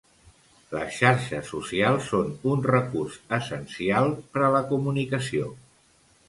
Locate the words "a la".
4.49-4.63